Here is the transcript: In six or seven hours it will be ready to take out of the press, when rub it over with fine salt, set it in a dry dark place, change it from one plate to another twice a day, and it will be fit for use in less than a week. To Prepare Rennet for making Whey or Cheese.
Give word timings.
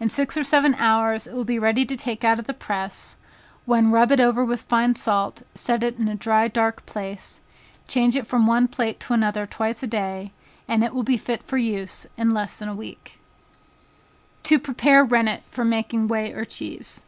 In 0.00 0.08
six 0.08 0.38
or 0.38 0.42
seven 0.42 0.74
hours 0.76 1.26
it 1.26 1.34
will 1.34 1.44
be 1.44 1.58
ready 1.58 1.84
to 1.84 1.96
take 1.98 2.24
out 2.24 2.38
of 2.38 2.46
the 2.46 2.54
press, 2.54 3.18
when 3.66 3.90
rub 3.90 4.10
it 4.10 4.20
over 4.20 4.42
with 4.42 4.62
fine 4.62 4.96
salt, 4.96 5.42
set 5.54 5.82
it 5.82 5.98
in 5.98 6.08
a 6.08 6.14
dry 6.14 6.48
dark 6.48 6.86
place, 6.86 7.42
change 7.86 8.16
it 8.16 8.26
from 8.26 8.46
one 8.46 8.68
plate 8.68 8.98
to 9.00 9.12
another 9.12 9.44
twice 9.44 9.82
a 9.82 9.86
day, 9.86 10.32
and 10.66 10.82
it 10.82 10.94
will 10.94 11.02
be 11.02 11.18
fit 11.18 11.42
for 11.42 11.58
use 11.58 12.06
in 12.16 12.30
less 12.30 12.56
than 12.56 12.70
a 12.70 12.74
week. 12.74 13.18
To 14.44 14.58
Prepare 14.58 15.04
Rennet 15.04 15.42
for 15.42 15.62
making 15.62 16.08
Whey 16.08 16.32
or 16.32 16.46
Cheese. 16.46 17.02